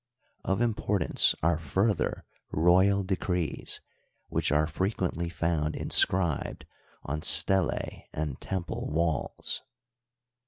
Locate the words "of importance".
0.43-1.35